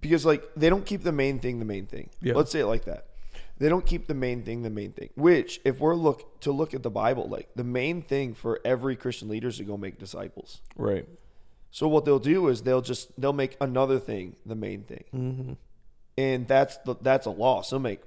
because 0.00 0.24
like 0.24 0.44
they 0.56 0.68
don't 0.70 0.86
keep 0.86 1.02
the 1.02 1.12
main 1.12 1.38
thing 1.40 1.58
the 1.58 1.64
main 1.64 1.86
thing. 1.86 2.10
Yeah. 2.22 2.34
Let's 2.34 2.50
say 2.52 2.60
it 2.60 2.66
like 2.66 2.84
that. 2.84 3.06
They 3.58 3.68
don't 3.68 3.84
keep 3.86 4.06
the 4.06 4.14
main 4.14 4.42
thing 4.44 4.62
the 4.62 4.70
main 4.70 4.92
thing. 4.92 5.08
Which, 5.14 5.60
if 5.64 5.80
we're 5.80 5.94
look 5.94 6.40
to 6.42 6.52
look 6.52 6.74
at 6.74 6.82
the 6.82 6.90
Bible, 6.90 7.26
like 7.28 7.48
the 7.56 7.64
main 7.64 8.02
thing 8.02 8.34
for 8.34 8.60
every 8.64 8.96
Christian 8.96 9.28
leader 9.28 9.48
is 9.48 9.56
to 9.56 9.64
go 9.64 9.76
make 9.78 9.98
disciples. 9.98 10.60
Right. 10.76 11.06
So 11.70 11.88
what 11.88 12.04
they'll 12.04 12.18
do 12.18 12.48
is 12.48 12.62
they'll 12.62 12.82
just 12.82 13.18
they'll 13.20 13.32
make 13.32 13.56
another 13.60 13.98
thing 13.98 14.36
the 14.46 14.54
main 14.54 14.82
thing, 14.82 15.04
Mm-hmm. 15.14 15.52
and 16.18 16.46
that's 16.46 16.76
the, 16.78 16.94
that's 17.00 17.26
a 17.26 17.30
loss. 17.30 17.70
They'll 17.70 17.80
make 17.80 18.00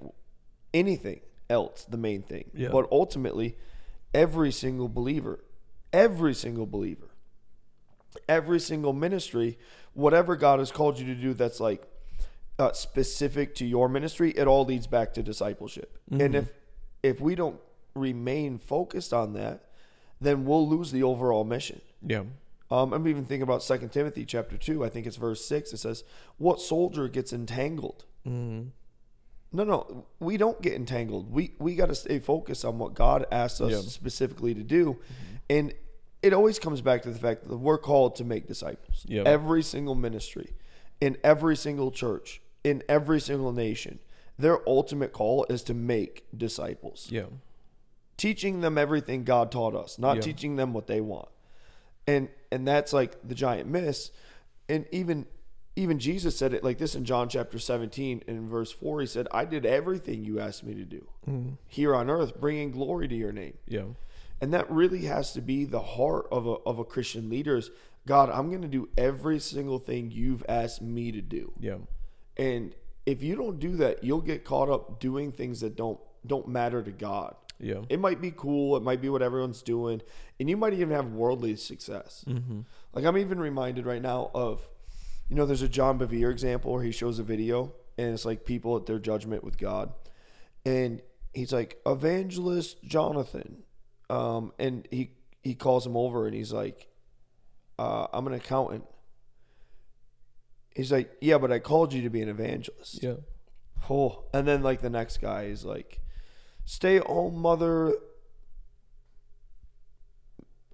anything 0.74 1.20
else 1.50 1.86
the 1.90 1.98
main 1.98 2.22
thing. 2.22 2.52
Yeah. 2.54 2.70
But 2.70 2.88
ultimately, 2.92 3.56
every 4.14 4.52
single 4.52 4.88
believer, 4.88 5.44
every 5.92 6.34
single 6.34 6.66
believer, 6.66 7.10
every 8.28 8.60
single 8.60 8.94
ministry, 8.94 9.58
whatever 9.94 10.36
God 10.36 10.60
has 10.60 10.72
called 10.72 11.00
you 11.00 11.06
to 11.06 11.16
do, 11.16 11.34
that's 11.34 11.60
like 11.60 11.84
uh, 12.58 12.74
specific 12.74 13.56
to 13.56 13.66
your 13.66 13.90
ministry, 13.90 14.32
it 14.32 14.48
all 14.48 14.66
leads 14.66 14.88
back 14.88 15.14
to 15.14 15.24
discipleship. 15.24 15.98
And 16.12 16.36
if 16.36 16.52
if 17.02 17.22
we 17.22 17.36
don't 17.36 17.60
remain 17.96 18.58
focused 18.58 19.14
on 19.14 19.34
that, 19.34 19.66
then 20.20 20.46
we'll 20.46 20.68
lose 20.68 20.92
the 20.92 21.04
overall 21.04 21.44
mission. 21.44 21.82
Yeah. 22.06 22.24
Um, 22.72 22.94
I'm 22.94 23.08
even 23.08 23.26
thinking 23.26 23.44
about 23.44 23.64
Second 23.64 23.90
Timothy 23.90 24.26
chapter 24.26 24.58
two. 24.58 24.86
I 24.86 24.90
think 24.90 25.08
it's 25.08 25.16
verse 25.16 25.44
six. 25.44 25.74
It 25.74 25.78
says, 25.78 26.04
"What 26.38 26.62
soldier 26.62 27.08
gets 27.08 27.34
entangled?" 27.34 28.06
Mm-hmm. 28.28 28.70
No, 29.52 29.64
no, 29.64 30.06
we 30.20 30.38
don't 30.38 30.62
get 30.62 30.74
entangled. 30.74 31.32
We 31.32 31.54
we 31.60 31.76
got 31.76 31.88
to 31.88 31.96
stay 31.96 32.20
focused 32.20 32.64
on 32.66 32.78
what 32.78 32.94
God 32.94 33.26
asks 33.32 33.62
us 33.62 33.72
Yeah. 33.72 33.80
specifically 33.82 34.54
to 34.54 34.64
do, 34.64 34.98
and 35.50 35.74
it 36.22 36.34
always 36.34 36.60
comes 36.60 36.82
back 36.82 37.02
to 37.04 37.12
the 37.12 37.18
fact 37.18 37.48
that 37.48 37.58
we're 37.58 37.78
called 37.80 38.16
to 38.18 38.24
make 38.24 38.48
disciples. 38.48 39.06
Yeah. 39.08 39.24
Every 39.26 39.64
single 39.64 39.96
ministry, 39.96 40.54
in 41.02 41.18
every 41.24 41.56
single 41.56 41.92
church, 41.92 42.42
in 42.64 42.84
every 42.88 43.20
single 43.22 43.52
nation, 43.54 44.00
their 44.38 44.68
ultimate 44.70 45.14
call 45.14 45.46
is 45.50 45.64
to 45.64 45.74
make 45.74 46.26
disciples 46.38 47.08
Yeah. 47.10 47.26
teaching 48.18 48.62
them 48.62 48.78
everything 48.78 49.24
God 49.24 49.52
taught 49.52 49.74
us, 49.76 49.98
not 49.98 50.18
Yeah. 50.18 50.22
teaching 50.22 50.58
them 50.58 50.74
what 50.74 50.88
they 50.88 51.02
want. 51.02 51.30
And 52.06 52.30
and 52.52 52.68
that's 52.68 52.94
like 52.94 53.16
the 53.28 53.36
giant 53.36 53.70
miss. 53.70 54.12
And 54.68 54.86
even 54.92 55.26
even 55.80 56.00
Jesus 56.00 56.38
said 56.38 56.54
it 56.54 56.64
like 56.64 56.78
this 56.78 56.96
in 56.96 57.06
John 57.06 57.30
chapter 57.30 57.60
17 57.60 58.24
in 58.28 58.50
verse 58.50 58.72
4 58.72 59.02
he 59.02 59.08
said, 59.08 59.28
"I 59.32 59.46
did 59.46 59.66
everything 59.66 60.24
you 60.24 60.40
asked 60.40 60.64
me 60.64 60.74
to 60.76 60.86
do 60.86 61.08
here 61.68 61.96
on 61.96 62.10
earth, 62.10 62.40
bringing 62.40 62.72
glory 62.72 63.08
to 63.08 63.16
your 63.16 63.32
name." 63.32 63.58
Yeah. 63.68 63.86
And 64.42 64.54
that 64.54 64.70
really 64.72 65.02
has 65.06 65.34
to 65.34 65.42
be 65.42 65.66
the 65.66 65.82
heart 65.82 66.28
of 66.32 66.46
a 66.46 66.52
of 66.66 66.80
a 66.80 66.86
Christian 66.86 67.30
leader 67.30 67.58
is 67.58 67.72
God, 68.06 68.30
I'm 68.30 68.50
going 68.50 68.62
to 68.62 68.68
do 68.68 68.90
every 68.98 69.40
single 69.40 69.78
thing 69.78 70.12
you've 70.12 70.44
asked 70.50 70.82
me 70.82 71.12
to 71.12 71.22
do. 71.22 71.54
Yeah. 71.60 71.78
And 72.38 72.74
if 73.06 73.22
you 73.22 73.36
don't 73.36 73.60
do 73.60 73.76
that, 73.78 74.04
you'll 74.04 74.22
get 74.22 74.44
caught 74.46 74.70
up 74.70 75.00
doing 75.00 75.32
things 75.32 75.62
that 75.62 75.76
don't 75.76 76.00
don't 76.26 76.48
matter 76.48 76.82
to 76.82 76.92
God. 76.92 77.36
Yeah. 77.60 77.82
It 77.90 78.00
might 78.00 78.22
be 78.22 78.32
cool. 78.36 78.78
It 78.78 78.84
might 78.84 79.02
be 79.02 79.10
what 79.10 79.22
everyone's 79.22 79.62
doing, 79.62 80.02
and 80.40 80.50
you 80.50 80.58
might 80.58 80.74
even 80.74 80.92
have 80.92 81.12
worldly 81.12 81.56
success. 81.56 82.24
Mm-hmm. 82.28 82.62
Like 82.94 83.06
I'm 83.06 83.18
even 83.18 83.40
reminded 83.40 83.86
right 83.86 84.02
now 84.02 84.32
of, 84.34 84.68
you 85.30 85.36
know, 85.36 85.46
there's 85.46 85.62
a 85.62 85.70
John 85.70 86.00
Bevere 86.00 86.32
example 86.32 86.74
where 86.74 86.84
he 86.84 86.92
shows 86.92 87.20
a 87.20 87.24
video, 87.24 87.74
and 87.98 88.14
it's 88.14 88.26
like 88.26 88.46
people 88.46 88.76
at 88.76 88.86
their 88.88 89.00
judgment 89.00 89.44
with 89.44 89.58
God, 89.58 89.94
and 90.66 91.02
he's 91.34 91.54
like 91.54 91.80
evangelist 91.86 92.84
Jonathan, 92.84 93.64
um, 94.10 94.52
and 94.58 94.88
he 94.92 95.12
he 95.42 95.56
calls 95.56 95.86
him 95.86 95.96
over 95.96 96.26
and 96.26 96.36
he's 96.36 96.52
like, 96.52 96.88
uh, 97.78 98.08
I'm 98.12 98.28
an 98.28 98.34
accountant. 98.34 98.86
He's 100.76 100.92
like, 100.92 101.12
yeah, 101.22 101.38
but 101.38 101.52
I 101.52 101.60
called 101.60 101.94
you 101.94 102.02
to 102.04 102.10
be 102.10 102.22
an 102.22 102.30
evangelist. 102.30 103.02
Yeah. 103.02 103.16
Oh, 103.90 104.26
and 104.34 104.48
then 104.48 104.62
like 104.62 104.82
the 104.82 104.90
next 104.90 105.22
guy 105.22 105.44
is 105.44 105.64
like, 105.64 106.02
stay 106.66 106.98
home 106.98 107.40
mother. 107.40 107.94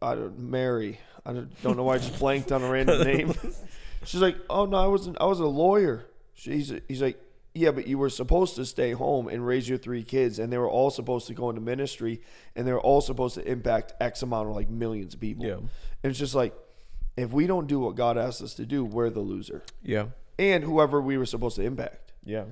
I 0.01 0.15
don't 0.15 0.39
Mary. 0.39 0.99
I 1.25 1.33
don't, 1.33 1.63
don't 1.63 1.77
know 1.77 1.83
why 1.83 1.95
I 1.95 1.97
just 1.97 2.19
blanked 2.19 2.51
on 2.51 2.63
a 2.63 2.69
random 2.69 3.03
name. 3.03 3.33
She's 4.05 4.21
like, 4.21 4.37
oh 4.49 4.65
no, 4.65 4.77
I 4.77 4.87
wasn't. 4.87 5.17
I 5.19 5.25
was 5.25 5.39
a 5.39 5.45
lawyer. 5.45 6.05
She's 6.33 6.73
he's 6.87 7.01
like, 7.01 7.19
yeah, 7.53 7.71
but 7.71 7.87
you 7.87 7.97
were 7.97 8.09
supposed 8.09 8.55
to 8.57 8.65
stay 8.65 8.91
home 8.91 9.27
and 9.27 9.45
raise 9.45 9.67
your 9.69 9.77
three 9.77 10.03
kids, 10.03 10.39
and 10.39 10.51
they 10.51 10.57
were 10.57 10.69
all 10.69 10.89
supposed 10.89 11.27
to 11.27 11.33
go 11.33 11.49
into 11.49 11.61
ministry, 11.61 12.21
and 12.55 12.67
they 12.67 12.73
were 12.73 12.79
all 12.81 13.01
supposed 13.01 13.35
to 13.35 13.49
impact 13.49 13.93
X 14.01 14.21
amount 14.21 14.49
of 14.49 14.55
like 14.55 14.69
millions 14.69 15.13
of 15.13 15.19
people. 15.19 15.45
Yeah. 15.45 15.53
And 15.55 15.69
it's 16.11 16.19
just 16.19 16.35
like, 16.35 16.53
if 17.17 17.31
we 17.31 17.47
don't 17.47 17.67
do 17.67 17.79
what 17.79 17.95
God 17.95 18.17
asks 18.17 18.41
us 18.41 18.53
to 18.55 18.65
do, 18.65 18.83
we're 18.83 19.09
the 19.09 19.21
loser, 19.21 19.63
Yeah. 19.81 20.07
and 20.37 20.63
whoever 20.63 21.01
we 21.01 21.17
were 21.17 21.25
supposed 21.25 21.55
to 21.55 21.63
impact 21.63 22.11
Yeah. 22.25 22.43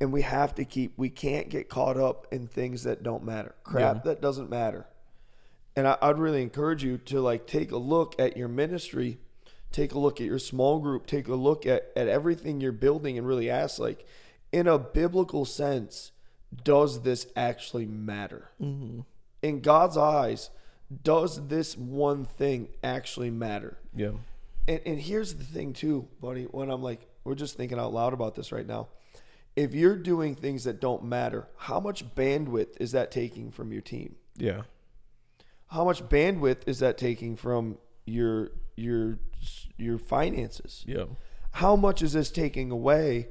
and 0.00 0.12
we 0.12 0.22
have 0.22 0.54
to 0.54 0.64
keep 0.64 0.96
we 0.96 1.10
can't 1.10 1.48
get 1.48 1.68
caught 1.68 1.96
up 1.96 2.26
in 2.32 2.46
things 2.46 2.84
that 2.84 3.02
don't 3.02 3.24
matter 3.24 3.54
crap 3.64 3.96
Yeah. 3.96 4.02
that 4.04 4.20
doesn't 4.22 4.48
matter 4.48 4.86
and 5.76 5.86
I, 5.88 5.96
i'd 6.02 6.18
really 6.18 6.42
encourage 6.42 6.84
you 6.84 6.98
to 6.98 7.20
like 7.20 7.46
take 7.46 7.72
a 7.72 7.76
look 7.76 8.14
at 8.20 8.36
your 8.36 8.48
ministry 8.48 9.18
take 9.72 9.92
a 9.92 9.98
look 9.98 10.20
at 10.20 10.26
your 10.26 10.38
small 10.38 10.78
group 10.78 11.06
take 11.06 11.28
a 11.28 11.34
look 11.34 11.66
at, 11.66 11.90
at 11.96 12.08
everything 12.08 12.60
you're 12.60 12.72
building 12.72 13.18
and 13.18 13.26
really 13.26 13.48
ask 13.50 13.78
like 13.78 14.06
in 14.52 14.66
a 14.66 14.78
biblical 14.78 15.44
sense 15.44 16.12
does 16.64 17.02
this 17.02 17.26
actually 17.34 17.86
matter 17.86 18.50
mm-hmm. 18.60 19.00
in 19.42 19.60
god's 19.60 19.96
eyes 19.96 20.50
does 21.02 21.48
this 21.48 21.76
one 21.76 22.24
thing 22.24 22.68
actually 22.84 23.30
matter 23.30 23.78
Yeah. 23.96 24.12
and, 24.68 24.80
and 24.84 25.00
here's 25.00 25.34
the 25.34 25.44
thing 25.44 25.72
too, 25.72 26.06
buddy. 26.20 26.44
When 26.44 26.68
I'm 26.70 26.82
like, 26.82 27.06
we're 27.24 27.34
just 27.34 27.56
thinking 27.56 27.78
out 27.78 27.94
loud 27.94 28.12
about 28.12 28.34
this 28.34 28.52
right 28.52 28.66
now. 28.66 28.88
If 29.56 29.74
you're 29.74 29.96
doing 29.96 30.34
things 30.34 30.64
that 30.64 30.80
don't 30.80 31.04
matter, 31.04 31.48
how 31.56 31.80
much 31.80 32.14
bandwidth 32.14 32.78
is 32.80 32.92
that 32.92 33.10
taking 33.10 33.50
from 33.50 33.72
your 33.72 33.80
team? 33.80 34.16
Yeah. 34.36 34.62
How 35.68 35.84
much 35.84 36.02
bandwidth 36.08 36.66
is 36.66 36.80
that 36.80 36.98
taking 36.98 37.36
from 37.36 37.78
your 38.04 38.50
your 38.76 39.18
your 39.76 39.98
finances? 39.98 40.84
Yeah. 40.86 41.04
How 41.52 41.76
much 41.76 42.02
is 42.02 42.12
this 42.14 42.30
taking 42.30 42.70
away 42.70 43.28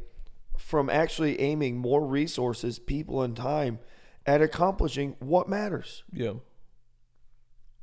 from 0.58 0.90
actually 0.90 1.40
aiming 1.42 1.78
more 1.78 2.06
resources, 2.06 2.78
people, 2.80 3.22
and 3.24 3.36
time 3.36 3.80
at 4.26 4.42
accomplishing 4.42 5.16
what 5.20 5.50
matters? 5.50 6.04
Yeah. 6.14 6.34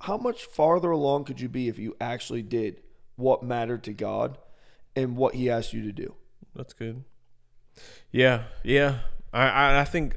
how 0.00 0.16
much 0.16 0.44
farther 0.44 0.90
along 0.90 1.24
could 1.24 1.40
you 1.40 1.48
be 1.48 1.68
if 1.68 1.78
you 1.78 1.96
actually 2.00 2.42
did 2.42 2.80
what 3.16 3.42
mattered 3.42 3.82
to 3.84 3.92
God 3.92 4.38
and 4.94 5.16
what 5.16 5.34
He 5.34 5.50
asked 5.50 5.72
you 5.72 5.82
to 5.82 5.92
do? 5.92 6.14
That's 6.54 6.72
good. 6.72 7.02
Yeah, 8.12 8.44
yeah. 8.62 9.00
I 9.32 9.48
I, 9.48 9.80
I 9.80 9.84
think 9.84 10.16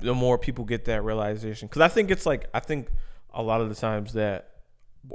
the 0.00 0.14
more 0.14 0.38
people 0.38 0.64
get 0.64 0.84
that 0.86 1.04
realization, 1.04 1.68
because 1.68 1.82
I 1.82 1.88
think 1.88 2.10
it's 2.10 2.26
like 2.26 2.48
I 2.52 2.60
think 2.60 2.88
a 3.32 3.42
lot 3.42 3.60
of 3.60 3.68
the 3.68 3.74
times 3.76 4.12
that 4.14 4.51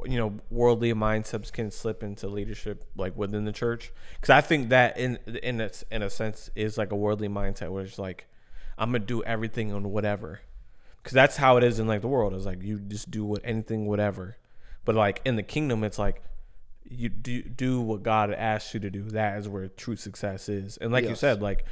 you 0.06 0.18
know 0.18 0.34
worldly 0.50 0.94
mindsets 0.94 1.52
can 1.52 1.72
slip 1.72 2.04
into 2.04 2.28
leadership 2.28 2.86
like 2.96 3.16
within 3.16 3.46
the 3.46 3.52
church. 3.52 3.92
Because 4.16 4.30
I 4.30 4.42
think 4.42 4.70
that 4.70 4.98
in 4.98 5.18
in 5.44 5.62
a, 5.62 5.70
in 5.92 6.02
a 6.02 6.10
sense 6.10 6.50
is 6.56 6.78
like 6.78 6.92
a 6.92 6.96
worldly 6.96 7.30
mindset 7.30 7.72
where 7.72 7.84
it's 7.84 8.00
like 8.00 8.28
I'm 8.78 8.92
gonna 8.92 9.00
do 9.00 9.24
everything 9.24 9.74
on 9.74 9.92
whatever. 9.92 10.42
Because 10.98 11.14
that's 11.14 11.38
how 11.38 11.58
it 11.58 11.64
is 11.64 11.80
in 11.80 11.88
like 11.88 12.02
the 12.02 12.08
world. 12.08 12.34
It's 12.34 12.46
like 12.46 12.62
you 12.62 12.80
just 12.80 13.10
do 13.10 13.24
what 13.24 13.42
anything, 13.44 13.86
whatever. 13.86 14.38
But 14.84 14.96
like 14.96 15.22
in 15.24 15.36
the 15.36 15.44
kingdom, 15.44 15.84
it's 15.84 16.00
like 16.00 16.22
you 16.90 17.10
do 17.10 17.44
do 17.44 17.82
what 17.82 18.04
God 18.04 18.34
asks 18.34 18.74
you 18.74 18.80
to 18.82 18.90
do. 18.90 19.04
That 19.04 19.38
is 19.40 19.48
where 19.48 19.68
true 19.68 19.96
success 19.96 20.50
is. 20.50 20.78
And 20.78 20.92
like 20.92 21.06
you 21.06 21.16
said, 21.16 21.42
like 21.42 21.66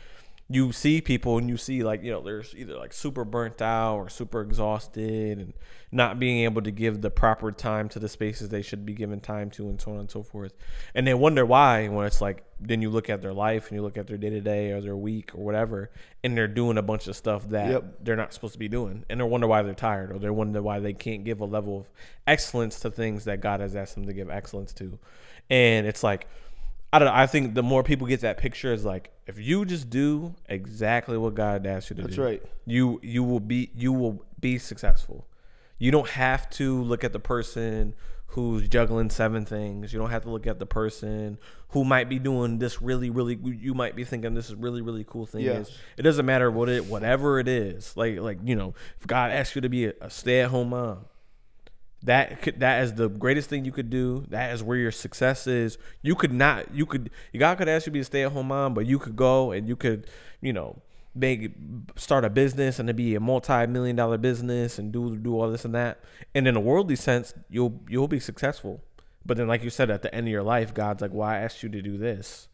you 0.48 0.72
see 0.72 1.02
people 1.02 1.40
and 1.40 1.50
you 1.50 1.58
see 1.58 1.84
like 1.84 2.04
you 2.04 2.12
know 2.12 2.22
there's 2.22 2.54
either 2.56 2.76
like 2.78 2.94
super 2.94 3.26
burnt 3.26 3.62
out 3.64 3.96
or 3.96 4.10
super 4.10 4.42
exhausted 4.42 5.40
and 5.40 5.54
not 5.92 6.20
being 6.20 6.44
able 6.44 6.62
to 6.62 6.70
give 6.72 7.02
the 7.02 7.10
proper 7.10 7.52
time 7.52 7.90
to 7.90 7.98
the 7.98 8.08
spaces 8.08 8.50
they 8.50 8.62
should 8.62 8.86
be 8.86 8.94
given 8.94 9.20
time 9.20 9.50
to 9.50 9.68
and 9.70 9.82
so 9.82 9.94
on 9.94 10.00
and 10.02 10.12
so 10.12 10.22
forth 10.22 10.54
and 10.94 11.08
they 11.08 11.16
wonder 11.16 11.44
why 11.44 11.88
when 11.88 12.06
it's 12.06 12.22
like 12.22 12.44
then 12.60 12.80
you 12.82 12.92
look 12.92 13.10
at 13.10 13.24
their 13.24 13.34
life 13.34 13.70
and 13.70 13.76
you 13.78 13.82
look 13.82 13.98
at 13.98 14.06
their 14.06 14.18
day-to-day 14.18 14.72
or 14.72 14.82
their 14.82 14.96
week 14.96 15.34
or 15.34 15.44
whatever 15.44 15.90
and 16.24 16.38
they're 16.38 16.48
doing 16.48 16.78
a 16.78 16.82
bunch 16.84 17.08
of 17.08 17.16
stuff 17.16 17.50
that 17.50 17.70
Yep. 17.72 17.98
they're 18.04 18.16
not 18.16 18.32
supposed 18.32 18.54
to 18.54 18.60
be 18.60 18.68
doing 18.68 19.04
and 19.10 19.20
they 19.20 19.24
wonder 19.24 19.48
why 19.48 19.64
they're 19.64 19.74
tired 19.74 20.12
or 20.12 20.20
they 20.20 20.30
wonder 20.30 20.62
why 20.62 20.80
they 20.80 20.94
can't 20.94 21.24
give 21.24 21.40
a 21.40 21.46
level 21.46 21.80
of 21.80 21.86
excellence 22.28 22.80
to 22.82 22.92
things 22.92 23.26
that 23.26 23.42
god 23.42 23.62
has 23.62 23.76
asked 23.76 23.96
them 23.96 24.06
to 24.06 24.14
give 24.14 24.30
excellence 24.30 24.74
to 24.74 25.00
and 25.50 25.88
it's 25.88 26.04
like 26.04 26.28
I 26.96 27.00
don't 27.00 27.08
know. 27.10 27.14
I 27.14 27.28
think 27.28 27.56
the 27.56 27.64
more 27.64 27.84
people 27.84 28.08
get 28.08 28.22
that 28.22 28.38
picture 28.38 28.72
is 28.72 28.86
like 28.86 29.12
if 29.28 29.38
you 29.38 29.66
just 29.66 29.90
do 29.90 30.34
exactly 30.48 31.18
what 31.18 31.36
God 31.36 31.68
asked 31.68 31.90
you 31.90 31.98
to 31.98 32.04
That's 32.04 32.16
do, 32.16 32.24
right. 32.24 32.44
you 32.66 33.02
you 33.04 33.22
will 33.22 33.42
be 33.42 33.70
you 33.76 33.92
will 33.92 34.24
be 34.40 34.58
successful. 34.58 35.28
You 35.78 35.92
don't 35.92 36.08
have 36.08 36.50
to 36.52 36.82
look 36.82 37.04
at 37.04 37.12
the 37.12 37.20
person 37.20 37.96
who's 38.28 38.70
juggling 38.70 39.10
seven 39.10 39.44
things. 39.44 39.92
You 39.92 40.00
don't 40.00 40.10
have 40.10 40.24
to 40.24 40.30
look 40.30 40.48
at 40.48 40.58
the 40.58 40.66
person 40.66 41.38
who 41.70 41.84
might 41.84 42.08
be 42.08 42.18
doing 42.18 42.60
this 42.60 42.82
really 42.82 43.10
really. 43.10 43.38
You 43.44 43.74
might 43.74 43.98
be 43.98 44.06
thinking 44.06 44.34
this 44.34 44.48
is 44.48 44.56
really 44.56 44.82
really 44.82 45.04
cool 45.04 45.26
thing. 45.26 45.42
Yes. 45.42 45.68
Is 45.68 45.78
it 45.98 46.04
doesn't 46.04 46.26
matter 46.26 46.50
what 46.50 46.70
it 46.70 46.86
whatever 46.86 47.40
it 47.40 47.50
is. 47.50 47.98
Like 47.98 48.20
like 48.20 48.38
you 48.42 48.56
know 48.56 48.74
if 49.02 49.06
God 49.06 49.32
asks 49.32 49.54
you 49.54 49.62
to 49.62 49.70
be 49.70 49.88
a, 49.88 49.94
a 50.00 50.10
stay 50.10 50.40
at 50.40 50.50
home 50.50 50.70
mom, 50.70 51.08
that 52.06 52.42
could, 52.42 52.60
that 52.60 52.84
is 52.84 52.94
the 52.94 53.10
greatest 53.10 53.50
thing 53.50 53.66
you 53.66 53.72
could 53.72 53.90
do. 53.90 54.26
That 54.30 54.54
is 54.54 54.64
where 54.64 54.78
your 54.78 54.92
success 54.92 55.48
is. 55.48 55.78
You 56.02 56.16
could 56.16 56.32
not. 56.32 56.74
You 56.74 56.86
could. 56.86 57.10
God 57.36 57.58
could 57.58 57.68
ask 57.68 57.86
you 57.86 57.92
to 57.92 57.94
be 57.94 58.00
a 58.00 58.04
stay 58.04 58.24
at 58.24 58.32
home 58.32 58.48
mom, 58.48 58.74
but 58.74 58.86
you 58.86 59.00
could 59.00 59.16
go 59.16 59.52
and 59.52 59.68
you 59.68 59.76
could, 59.76 60.08
you 60.40 60.54
know, 60.54 60.82
make 61.16 61.52
start 61.96 62.24
a 62.24 62.30
business 62.30 62.78
and 62.78 62.90
it 62.90 62.96
be 62.96 63.16
a 63.16 63.20
multi 63.20 63.66
million 63.66 63.96
dollar 63.96 64.18
business 64.18 64.78
and 64.78 64.92
do 64.92 65.18
do 65.18 65.40
all 65.40 65.50
this 65.50 65.66
and 65.66 65.74
that. 65.74 66.00
And 66.36 66.48
in 66.48 66.56
a 66.56 66.60
worldly 66.60 66.96
sense, 66.96 67.34
you'll 67.50 67.82
you'll 67.90 68.08
be 68.08 68.20
successful. 68.20 68.84
But 69.26 69.38
then, 69.38 69.48
like 69.48 69.64
you 69.64 69.72
said, 69.72 69.90
at 69.90 70.04
the 70.04 70.14
end 70.14 70.28
of 70.28 70.32
your 70.32 70.44
life, 70.44 70.74
God's 70.74 71.02
like, 71.02 71.12
"Well, 71.12 71.28
I 71.28 71.40
asked 71.40 71.64
you 71.64 71.70
to 71.70 71.82
do 71.82 71.98
this." 71.98 72.48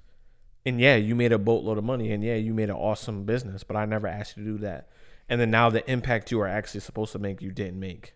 And 0.66 0.80
yeah, 0.80 0.96
you 0.96 1.16
made 1.16 1.34
a 1.34 1.40
boatload 1.40 1.78
of 1.78 1.84
money, 1.84 2.12
and 2.12 2.24
yeah, 2.24 2.36
you 2.36 2.54
made 2.54 2.70
an 2.70 2.76
awesome 2.76 3.26
business, 3.26 3.64
but 3.64 3.76
I 3.76 3.86
never 3.86 4.08
asked 4.08 4.38
you 4.38 4.44
to 4.44 4.52
do 4.52 4.58
that. 4.60 4.88
And 5.28 5.42
then 5.42 5.52
now 5.52 5.70
the 5.70 5.90
impact 5.92 6.32
you 6.32 6.40
are 6.40 6.48
actually 6.48 6.82
supposed 6.82 7.12
to 7.14 7.20
make, 7.20 7.42
you 7.42 7.52
didn't 7.52 7.80
make. 7.80 8.14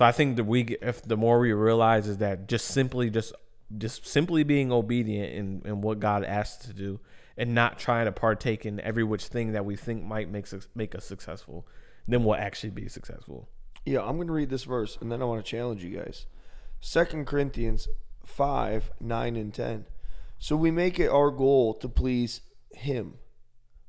So 0.00 0.06
I 0.06 0.12
think 0.12 0.36
that 0.36 0.44
we, 0.44 0.62
if 0.80 1.02
the 1.02 1.18
more 1.18 1.40
we 1.40 1.52
realize 1.52 2.08
is 2.08 2.16
that 2.16 2.48
just 2.48 2.68
simply, 2.68 3.10
just, 3.10 3.34
just 3.76 4.06
simply 4.06 4.44
being 4.44 4.72
obedient 4.72 5.34
in, 5.34 5.62
in 5.66 5.82
what 5.82 6.00
God 6.00 6.24
asks 6.24 6.64
to 6.64 6.72
do, 6.72 7.00
and 7.36 7.54
not 7.54 7.78
trying 7.78 8.06
to 8.06 8.12
partake 8.12 8.64
in 8.64 8.80
every 8.80 9.04
which 9.04 9.26
thing 9.26 9.52
that 9.52 9.66
we 9.66 9.76
think 9.76 10.02
might 10.02 10.30
make 10.30 10.46
make 10.74 10.94
us 10.94 11.04
successful, 11.04 11.66
then 12.08 12.24
we'll 12.24 12.34
actually 12.34 12.70
be 12.70 12.88
successful. 12.88 13.50
Yeah, 13.84 14.00
I'm 14.00 14.16
going 14.16 14.28
to 14.28 14.32
read 14.32 14.48
this 14.48 14.64
verse 14.64 14.96
and 15.02 15.12
then 15.12 15.20
I 15.20 15.26
want 15.26 15.44
to 15.44 15.50
challenge 15.50 15.84
you 15.84 15.94
guys. 15.98 16.24
Second 16.80 17.26
Corinthians 17.26 17.86
5, 18.24 18.92
9, 19.00 19.36
and 19.36 19.52
10. 19.52 19.84
So 20.38 20.56
we 20.56 20.70
make 20.70 20.98
it 20.98 21.10
our 21.10 21.30
goal 21.30 21.74
to 21.74 21.90
please 21.90 22.40
Him, 22.72 23.18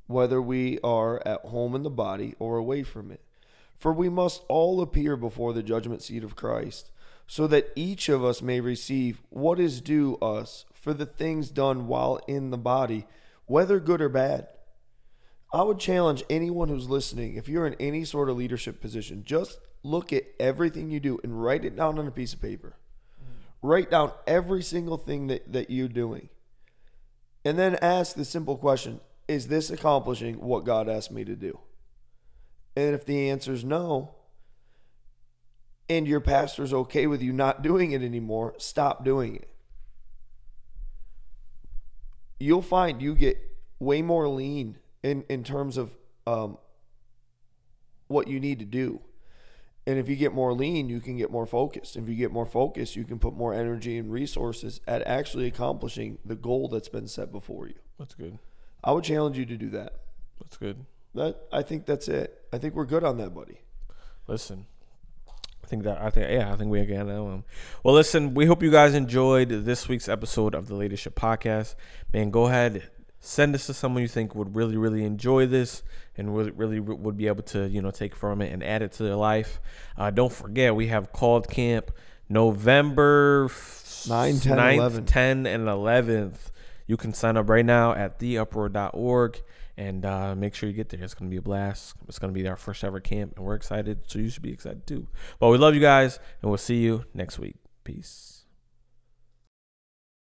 whether 0.07 0.41
we 0.41 0.77
are 0.83 1.25
at 1.25 1.39
home 1.45 1.73
in 1.73 1.83
the 1.83 1.89
body 1.89 2.35
or 2.37 2.57
away 2.57 2.83
from 2.83 3.11
it. 3.11 3.21
For 3.81 3.91
we 3.91 4.09
must 4.09 4.43
all 4.47 4.79
appear 4.79 5.17
before 5.17 5.53
the 5.53 5.63
judgment 5.63 6.03
seat 6.03 6.23
of 6.23 6.35
Christ, 6.35 6.91
so 7.25 7.47
that 7.47 7.71
each 7.75 8.09
of 8.09 8.23
us 8.23 8.39
may 8.39 8.59
receive 8.59 9.23
what 9.31 9.59
is 9.59 9.81
due 9.81 10.17
us 10.17 10.65
for 10.71 10.93
the 10.93 11.07
things 11.07 11.49
done 11.49 11.87
while 11.87 12.19
in 12.27 12.51
the 12.51 12.59
body, 12.59 13.07
whether 13.47 13.79
good 13.79 13.99
or 13.99 14.07
bad. 14.07 14.45
I 15.51 15.63
would 15.63 15.79
challenge 15.79 16.23
anyone 16.29 16.69
who's 16.69 16.91
listening, 16.91 17.33
if 17.33 17.49
you're 17.49 17.65
in 17.65 17.73
any 17.79 18.05
sort 18.05 18.29
of 18.29 18.37
leadership 18.37 18.81
position, 18.81 19.23
just 19.25 19.57
look 19.81 20.13
at 20.13 20.25
everything 20.39 20.91
you 20.91 20.99
do 20.99 21.19
and 21.23 21.41
write 21.41 21.65
it 21.65 21.75
down 21.75 21.97
on 21.97 22.05
a 22.05 22.11
piece 22.11 22.35
of 22.35 22.41
paper. 22.41 22.75
Write 23.63 23.89
down 23.89 24.11
every 24.27 24.61
single 24.61 24.97
thing 24.97 25.25
that, 25.25 25.51
that 25.51 25.71
you're 25.71 25.87
doing. 25.87 26.29
And 27.43 27.57
then 27.57 27.79
ask 27.81 28.15
the 28.15 28.25
simple 28.25 28.57
question 28.57 28.99
Is 29.27 29.47
this 29.47 29.71
accomplishing 29.71 30.39
what 30.39 30.65
God 30.65 30.87
asked 30.87 31.11
me 31.11 31.25
to 31.25 31.35
do? 31.35 31.57
And 32.75 32.95
if 32.95 33.05
the 33.05 33.29
answer 33.29 33.53
is 33.53 33.63
no, 33.63 34.15
and 35.89 36.07
your 36.07 36.21
pastor's 36.21 36.73
okay 36.73 37.05
with 37.05 37.21
you 37.21 37.33
not 37.33 37.61
doing 37.61 37.91
it 37.91 38.01
anymore, 38.01 38.55
stop 38.57 39.03
doing 39.03 39.35
it. 39.35 39.49
You'll 42.39 42.61
find 42.61 43.01
you 43.01 43.13
get 43.13 43.37
way 43.79 44.01
more 44.01 44.27
lean 44.29 44.77
in, 45.03 45.23
in 45.29 45.43
terms 45.43 45.77
of 45.77 45.95
um, 46.25 46.57
what 48.07 48.27
you 48.27 48.39
need 48.39 48.59
to 48.59 48.65
do. 48.65 49.01
And 49.85 49.97
if 49.97 50.07
you 50.07 50.15
get 50.15 50.33
more 50.33 50.53
lean, 50.53 50.89
you 50.89 50.99
can 50.99 51.17
get 51.17 51.31
more 51.31 51.45
focused. 51.45 51.95
If 51.97 52.07
you 52.07 52.15
get 52.15 52.31
more 52.31 52.45
focused, 52.45 52.95
you 52.95 53.03
can 53.03 53.19
put 53.19 53.33
more 53.33 53.53
energy 53.53 53.97
and 53.97 54.11
resources 54.11 54.79
at 54.87 55.01
actually 55.07 55.47
accomplishing 55.47 56.19
the 56.23 56.35
goal 56.35 56.67
that's 56.67 56.89
been 56.89 57.07
set 57.07 57.31
before 57.31 57.67
you. 57.67 57.75
That's 57.97 58.13
good. 58.13 58.37
I 58.83 58.91
would 58.91 59.03
challenge 59.03 59.37
you 59.37 59.45
to 59.45 59.57
do 59.57 59.69
that. 59.71 59.95
That's 60.39 60.57
good. 60.57 60.85
That 61.15 61.37
I 61.51 61.61
think 61.61 61.85
that's 61.85 62.07
it. 62.07 62.41
I 62.53 62.57
think 62.57 62.75
we're 62.75 62.85
good 62.85 63.03
on 63.03 63.17
that, 63.17 63.33
buddy. 63.33 63.61
Listen, 64.27 64.65
I 65.63 65.67
think 65.67 65.83
that 65.83 66.01
I 66.01 66.09
think 66.09 66.29
yeah, 66.29 66.51
I 66.53 66.55
think 66.55 66.71
we 66.71 66.79
again 66.79 67.09
um, 67.09 67.43
Well, 67.83 67.93
listen, 67.93 68.33
we 68.33 68.45
hope 68.45 68.63
you 68.63 68.71
guys 68.71 68.93
enjoyed 68.93 69.49
this 69.49 69.87
week's 69.87 70.07
episode 70.07 70.55
of 70.55 70.67
the 70.67 70.75
Leadership 70.75 71.15
Podcast. 71.15 71.75
Man, 72.13 72.29
go 72.29 72.47
ahead, 72.47 72.89
send 73.21 73.53
this 73.53 73.67
to 73.67 73.73
someone 73.73 74.01
you 74.01 74.07
think 74.07 74.33
would 74.35 74.55
really 74.55 74.75
really 74.75 75.03
enjoy 75.03 75.45
this 75.45 75.83
and 76.17 76.35
really 76.35 76.51
really 76.51 76.79
would 76.79 77.15
be 77.15 77.27
able 77.27 77.43
to 77.43 77.67
you 77.69 77.81
know 77.81 77.91
take 77.91 78.15
from 78.15 78.41
it 78.41 78.51
and 78.51 78.63
add 78.63 78.81
it 78.81 78.91
to 78.91 79.03
their 79.03 79.15
life 79.15 79.61
uh, 79.97 80.09
don't 80.09 80.33
forget 80.33 80.75
we 80.75 80.87
have 80.87 81.13
called 81.13 81.47
camp 81.47 81.91
november 82.27 83.47
9 84.09 84.39
10 84.39 84.57
9th, 84.57 84.75
11. 84.75 85.05
10 85.05 85.45
and 85.45 85.67
11th 85.67 86.49
you 86.87 86.97
can 86.97 87.13
sign 87.13 87.37
up 87.37 87.47
right 87.47 87.65
now 87.65 87.93
at 87.93 88.19
theuproar.org 88.19 89.39
and 89.81 90.05
uh, 90.05 90.35
make 90.35 90.53
sure 90.53 90.69
you 90.69 90.75
get 90.75 90.89
there. 90.89 91.03
It's 91.03 91.15
going 91.15 91.29
to 91.29 91.33
be 91.33 91.37
a 91.37 91.41
blast. 91.41 91.95
It's 92.07 92.19
going 92.19 92.33
to 92.33 92.39
be 92.39 92.47
our 92.47 92.55
first 92.55 92.83
ever 92.83 92.99
camp 92.99 93.33
and 93.35 93.45
we're 93.45 93.55
excited 93.55 94.01
so 94.05 94.19
you 94.19 94.29
should 94.29 94.43
be 94.43 94.53
excited 94.53 94.85
too. 94.85 95.07
But 95.39 95.49
we 95.49 95.57
love 95.57 95.73
you 95.73 95.81
guys 95.81 96.19
and 96.41 96.51
we'll 96.51 96.57
see 96.57 96.77
you 96.77 97.05
next 97.13 97.39
week. 97.39 97.55
Peace 97.83 98.40